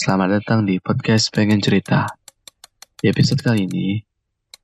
[0.00, 2.08] Selamat datang di podcast Pengen Cerita.
[2.96, 4.00] Di episode kali ini,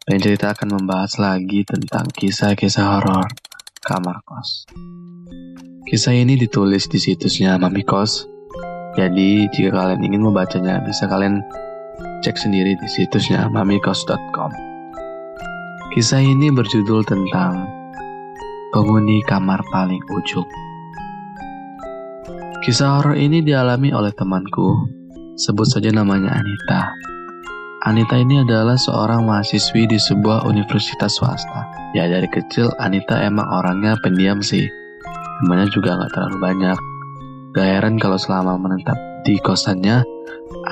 [0.00, 3.28] Pengen Cerita akan membahas lagi tentang kisah-kisah horor
[3.84, 4.64] kamar kos.
[5.84, 8.24] Kisah ini ditulis di situsnya Mami Kos.
[8.96, 11.44] Jadi, jika kalian ingin membacanya, bisa kalian
[12.24, 14.56] cek sendiri di situsnya mamikos.com.
[15.92, 17.68] Kisah ini berjudul tentang
[18.72, 20.48] penghuni kamar paling ujung.
[22.64, 24.96] Kisah horor ini dialami oleh temanku
[25.36, 26.96] Sebut saja namanya Anita.
[27.84, 31.92] Anita ini adalah seorang mahasiswi di sebuah universitas swasta.
[31.92, 34.64] Ya dari kecil Anita emang orangnya pendiam sih.
[35.44, 36.78] Temannya juga nggak terlalu banyak.
[37.52, 38.96] Gak heran kalau selama menetap
[39.28, 40.00] di kosannya,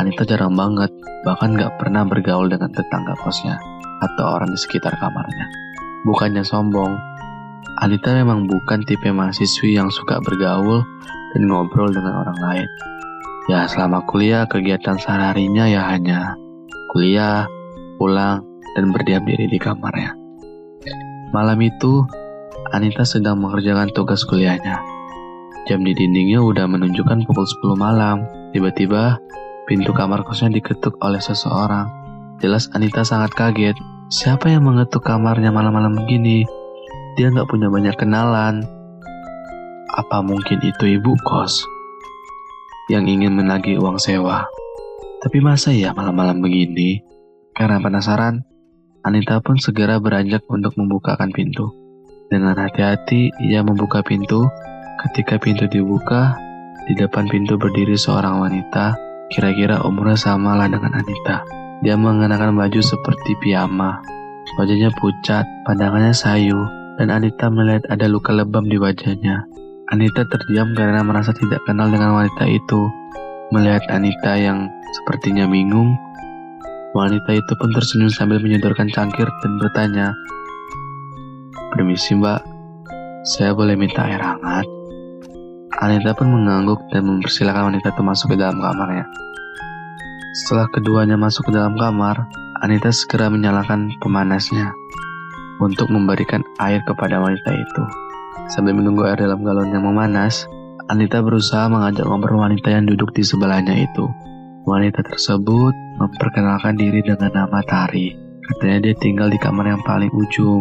[0.00, 0.88] Anita jarang banget,
[1.28, 3.60] bahkan nggak pernah bergaul dengan tetangga kosnya
[4.00, 5.44] atau orang di sekitar kamarnya.
[6.08, 6.96] Bukannya sombong,
[7.84, 10.80] Anita memang bukan tipe mahasiswi yang suka bergaul
[11.36, 12.68] dan ngobrol dengan orang lain.
[13.44, 16.32] Ya selama kuliah kegiatan sehari-harinya ya hanya
[16.94, 17.44] kuliah,
[18.00, 18.40] pulang,
[18.72, 20.14] dan berdiam diri di kamarnya.
[21.34, 22.06] Malam itu,
[22.70, 24.78] Anita sedang mengerjakan tugas kuliahnya.
[25.66, 28.22] Jam di dindingnya udah menunjukkan pukul 10 malam.
[28.54, 29.18] Tiba-tiba,
[29.66, 31.90] pintu kamar kosnya diketuk oleh seseorang.
[32.38, 33.74] Jelas Anita sangat kaget.
[34.08, 36.46] Siapa yang mengetuk kamarnya malam-malam begini?
[37.18, 38.62] Dia nggak punya banyak kenalan.
[39.90, 41.73] Apa mungkin itu ibu kos?
[42.92, 44.44] Yang ingin menagih uang sewa.
[45.24, 47.00] Tapi masa ya malam-malam begini?
[47.56, 48.44] Karena penasaran,
[49.04, 51.72] Anita pun segera beranjak untuk membukakan pintu.
[52.28, 54.48] Dengan hati-hati, ia membuka pintu.
[55.00, 56.36] Ketika pintu dibuka,
[56.88, 58.96] di depan pintu berdiri seorang wanita,
[59.32, 61.44] kira-kira umurnya sama lah dengan Anita.
[61.84, 64.00] Dia mengenakan baju seperti piyama.
[64.60, 66.64] Wajahnya pucat, pandangannya sayu,
[67.00, 69.44] dan Anita melihat ada luka lebam di wajahnya.
[69.94, 72.90] Anita terdiam karena merasa tidak kenal dengan wanita itu.
[73.54, 75.94] Melihat Anita yang sepertinya bingung,
[76.98, 80.10] wanita itu pun tersenyum sambil menyodorkan cangkir dan bertanya,
[81.70, 82.42] Permisi mbak,
[83.22, 84.66] saya boleh minta air hangat?
[85.78, 89.06] Anita pun mengangguk dan mempersilahkan wanita itu masuk ke dalam kamarnya.
[90.42, 92.18] Setelah keduanya masuk ke dalam kamar,
[92.66, 94.74] Anita segera menyalakan pemanasnya
[95.62, 98.03] untuk memberikan air kepada wanita itu.
[98.52, 100.44] Sambil menunggu air dalam galon yang memanas,
[100.84, 104.04] Anita berusaha mengajak ngobrol wanita yang duduk di sebelahnya itu.
[104.68, 108.12] Wanita tersebut memperkenalkan diri dengan nama Tari.
[108.44, 110.60] Katanya dia tinggal di kamar yang paling ujung.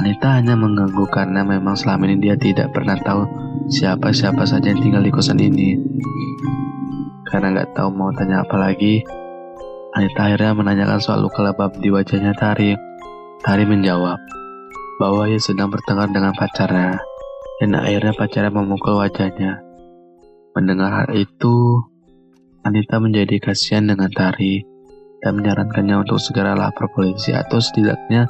[0.00, 3.28] Anita hanya mengganggu karena memang selama ini dia tidak pernah tahu
[3.68, 5.76] siapa-siapa saja yang tinggal di kosan ini.
[7.28, 9.04] Karena nggak tahu mau tanya apa lagi,
[9.92, 12.72] Anita akhirnya menanyakan soal luka lebam di wajahnya Tari.
[13.44, 14.16] Tari menjawab,
[14.98, 16.98] bahwa ia sedang bertengkar dengan pacarnya,
[17.62, 19.62] dan akhirnya pacarnya memukul wajahnya.
[20.58, 21.86] Mendengar hal itu,
[22.66, 24.66] Anita menjadi kasihan dengan Tari
[25.22, 28.26] dan menyarankannya untuk segera lapor polisi atau setidaknya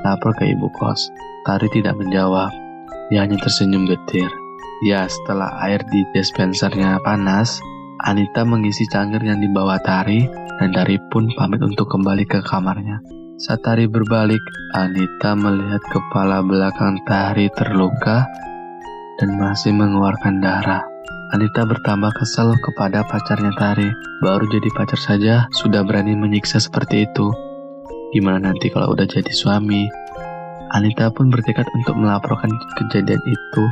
[0.00, 1.12] lapor ke ibu kos.
[1.44, 2.50] Tari tidak menjawab,
[3.12, 4.26] dia hanya tersenyum getir.
[4.84, 7.60] Ya, setelah air di dispensernya panas,
[8.04, 10.28] Anita mengisi cangkir yang dibawa Tari
[10.60, 13.00] dan Tari pun pamit untuk kembali ke kamarnya.
[13.36, 14.40] Saat Tari berbalik,
[14.72, 18.24] Anita melihat kepala belakang Tari terluka
[19.20, 20.80] dan masih mengeluarkan darah.
[21.36, 23.92] Anita bertambah kesal kepada pacarnya Tari.
[24.24, 27.28] Baru jadi pacar saja sudah berani menyiksa seperti itu.
[28.16, 29.84] Gimana nanti kalau udah jadi suami?
[30.72, 32.48] Anita pun bertekad untuk melaporkan
[32.80, 33.64] kejadian itu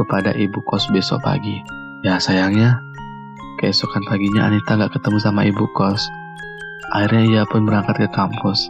[0.00, 1.60] kepada ibu kos besok pagi.
[2.08, 2.80] Ya sayangnya,
[3.60, 6.21] keesokan paginya Anita gak ketemu sama ibu kos.
[6.92, 8.68] Akhirnya ia pun berangkat ke kampus.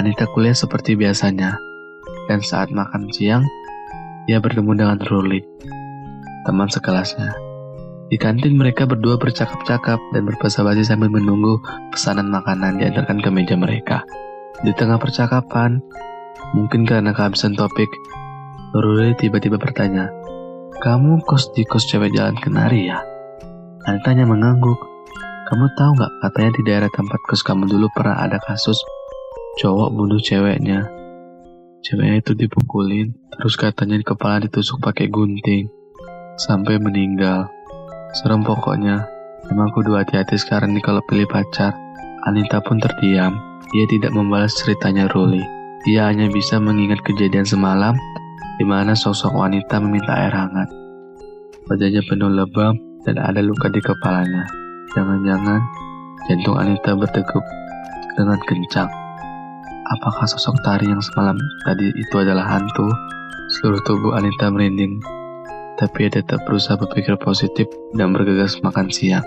[0.00, 1.60] Anita kuliah seperti biasanya,
[2.32, 3.44] dan saat makan siang,
[4.24, 5.44] ia bertemu dengan Ruli,
[6.48, 7.36] teman sekelasnya.
[8.08, 11.60] Di kantin mereka berdua bercakap-cakap dan berbahasa-basi sambil menunggu
[11.92, 14.00] pesanan makanan diantarkan ke meja mereka.
[14.64, 15.84] Di tengah percakapan,
[16.56, 17.92] mungkin karena kehabisan topik,
[18.72, 20.08] Ruli tiba-tiba bertanya,
[20.80, 23.04] Kamu kos di kos cewek jalan kenari ya?
[23.84, 24.87] Anita hanya mengangguk.
[25.48, 28.76] Kamu tahu nggak katanya di daerah tempat kos kamu dulu pernah ada kasus
[29.56, 30.84] cowok bunuh ceweknya.
[31.80, 35.72] Ceweknya itu dipukulin, terus katanya di kepala ditusuk pakai gunting
[36.36, 37.48] sampai meninggal.
[38.12, 39.08] Serem pokoknya.
[39.48, 41.72] Emang kudu hati-hati sekarang nih kalau pilih pacar.
[42.28, 43.40] Anita pun terdiam.
[43.72, 45.40] Dia tidak membalas ceritanya Ruli.
[45.88, 47.96] Dia hanya bisa mengingat kejadian semalam
[48.60, 50.68] di mana sosok wanita meminta air hangat.
[51.72, 52.76] Wajahnya penuh lebam
[53.08, 54.67] dan ada luka di kepalanya.
[54.96, 55.60] Jangan-jangan
[56.28, 57.44] jantung Anita berdegup
[58.16, 58.88] dengan kencang.
[59.88, 62.88] Apakah sosok Tari yang semalam tadi itu adalah hantu?
[63.48, 65.00] Seluruh tubuh Anita merinding,
[65.80, 67.64] tapi ia tetap berusaha berpikir positif
[67.96, 69.24] dan bergegas makan siang.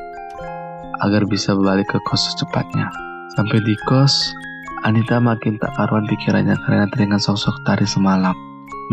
[1.01, 2.85] agar bisa balik ke kos secepatnya.
[3.33, 4.37] Sampai di kos,
[4.85, 8.37] Anita makin tak karuan pikirannya karena teringat sosok tari semalam.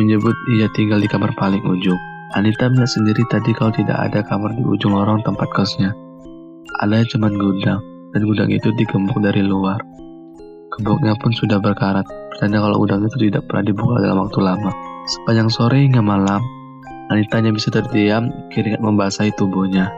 [0.01, 2.01] Menyebut ia tinggal di kamar paling ujung.
[2.33, 5.93] Anita melihat sendiri tadi kalau tidak ada kamar di ujung lorong tempat kosnya.
[6.77, 7.81] Ada cuma gudang,
[8.13, 9.81] dan gudang itu digembok dari luar.
[10.77, 12.05] Gemboknya pun sudah berkarat,
[12.39, 14.71] Tanda kalau gudang itu tidak pernah dibuka dalam waktu lama.
[15.09, 16.39] Sepanjang sore hingga malam,
[17.09, 19.91] Anita hanya bisa terdiam, keringat membasahi tubuhnya.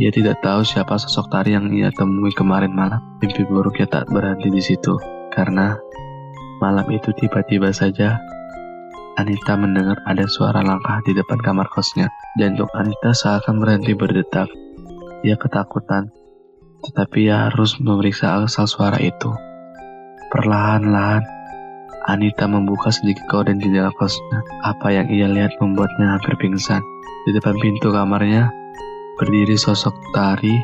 [0.00, 2.98] Ia tidak tahu siapa sosok tari yang ia temui kemarin malam.
[3.22, 4.96] Mimpi buruknya tak berhenti di situ,
[5.30, 5.76] karena
[6.58, 8.16] malam itu tiba-tiba saja
[9.16, 12.12] Anita mendengar ada suara langkah di depan kamar kosnya.
[12.36, 14.50] Jantung Anita seakan berhenti berdetak.
[15.26, 16.14] Ia ketakutan,
[16.86, 19.34] tetapi ia harus memeriksa asal suara itu.
[20.30, 21.26] Perlahan-lahan,
[22.06, 24.46] Anita membuka sedikit gorden jendela kosnya.
[24.62, 26.78] Apa yang ia lihat membuatnya hampir pingsan.
[27.26, 28.46] Di depan pintu kamarnya,
[29.18, 30.54] berdiri sosok tari,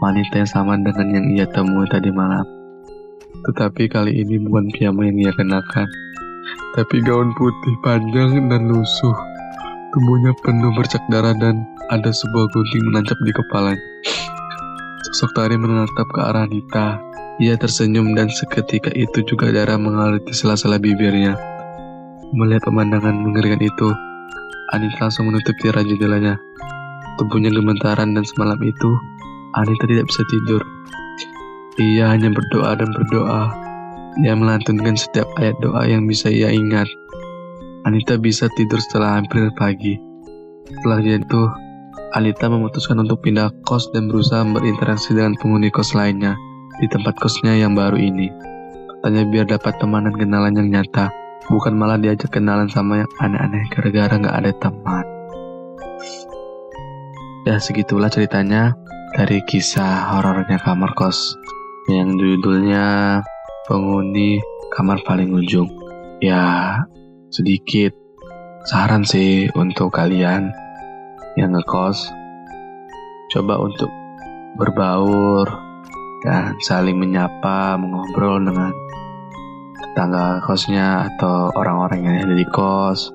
[0.00, 2.48] wanita yang sama dengan yang ia temui tadi malam.
[3.44, 5.84] Tetapi kali ini bukan piyama yang ia kenakan,
[6.72, 9.16] tapi gaun putih panjang dan lusuh.
[9.92, 13.82] Tubuhnya penuh bercak darah dan ada sebuah gunting menancap di kepalanya.
[15.10, 17.02] Sosok tari menatap ke arah Anita.
[17.42, 21.34] Ia tersenyum dan seketika itu juga darah mengalir di sela-sela bibirnya.
[22.30, 23.90] Melihat pemandangan mengerikan itu,
[24.70, 26.38] Anita langsung menutup tirai jendelanya.
[27.18, 28.90] Tubuhnya gemetaran dan semalam itu
[29.58, 30.62] Anita tidak bisa tidur.
[31.80, 33.50] Ia hanya berdoa dan berdoa.
[34.22, 36.86] Ia melantunkan setiap ayat doa yang bisa ia ingat.
[37.82, 39.98] Anita bisa tidur setelah hampir pagi.
[40.70, 41.42] Setelah itu,
[42.10, 46.34] Anita memutuskan untuk pindah kos dan berusaha berinteraksi dengan penghuni kos lainnya
[46.82, 48.26] di tempat kosnya yang baru ini.
[48.98, 51.14] Katanya biar dapat temanan kenalan yang nyata,
[51.46, 55.06] bukan malah diajak kenalan sama yang aneh-aneh gara-gara nggak ada teman.
[57.46, 58.74] Ya segitulah ceritanya
[59.14, 61.38] dari kisah horornya kamar kos
[61.86, 63.22] yang judulnya
[63.70, 64.42] penghuni
[64.74, 65.70] kamar paling ujung.
[66.18, 66.74] Ya
[67.30, 67.94] sedikit
[68.66, 70.50] saran sih untuk kalian
[71.38, 72.10] yang ngekos
[73.30, 73.90] coba untuk
[74.58, 75.46] berbaur
[76.26, 78.74] dan saling menyapa, mengobrol dengan
[79.80, 83.14] tetangga kosnya atau orang-orang yang ada di kos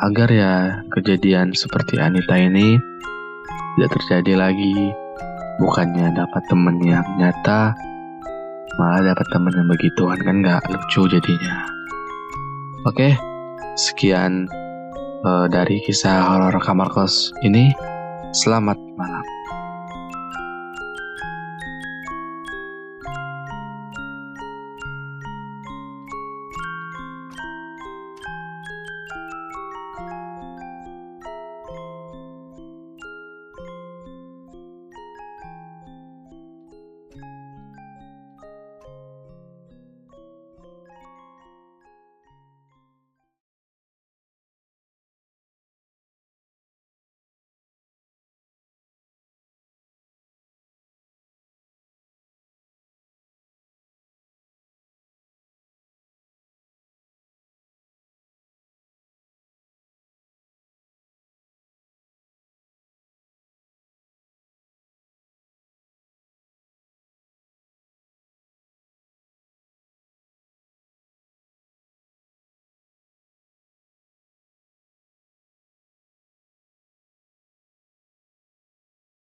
[0.00, 0.54] agar ya
[0.96, 2.80] kejadian seperti Anita ini
[3.76, 4.92] tidak terjadi lagi.
[5.60, 7.76] Bukannya dapat temen yang nyata,
[8.80, 11.68] malah dapat temen yang begituan kan nggak lucu jadinya.
[12.88, 13.12] Oke,
[13.76, 14.48] sekian
[15.24, 17.72] uh, dari kisah horor kamar kos ini.
[18.30, 19.26] Selamat malam.